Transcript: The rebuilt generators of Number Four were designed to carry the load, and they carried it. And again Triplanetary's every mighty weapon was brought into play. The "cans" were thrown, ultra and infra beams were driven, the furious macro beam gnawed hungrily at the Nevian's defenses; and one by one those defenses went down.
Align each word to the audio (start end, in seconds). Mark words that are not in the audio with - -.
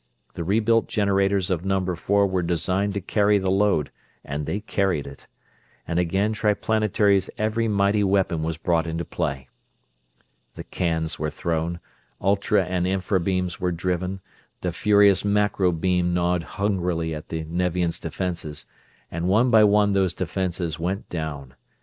The 0.33 0.43
rebuilt 0.43 0.87
generators 0.87 1.51
of 1.51 1.63
Number 1.63 1.95
Four 1.95 2.25
were 2.25 2.41
designed 2.41 2.95
to 2.95 3.01
carry 3.01 3.37
the 3.37 3.51
load, 3.51 3.91
and 4.25 4.47
they 4.47 4.59
carried 4.59 5.05
it. 5.05 5.27
And 5.87 5.99
again 5.99 6.33
Triplanetary's 6.33 7.29
every 7.37 7.67
mighty 7.67 8.03
weapon 8.03 8.41
was 8.41 8.57
brought 8.57 8.87
into 8.87 9.05
play. 9.05 9.47
The 10.55 10.63
"cans" 10.63 11.19
were 11.19 11.29
thrown, 11.29 11.79
ultra 12.19 12.65
and 12.65 12.87
infra 12.87 13.19
beams 13.19 13.59
were 13.61 13.71
driven, 13.71 14.21
the 14.61 14.71
furious 14.71 15.23
macro 15.23 15.71
beam 15.71 16.15
gnawed 16.15 16.41
hungrily 16.41 17.13
at 17.13 17.29
the 17.29 17.43
Nevian's 17.43 17.99
defenses; 17.99 18.65
and 19.11 19.27
one 19.27 19.51
by 19.51 19.63
one 19.63 19.93
those 19.93 20.15
defenses 20.15 20.79
went 20.79 21.09
down. 21.09 21.53